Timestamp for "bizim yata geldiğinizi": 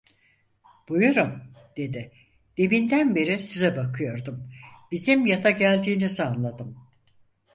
4.91-6.23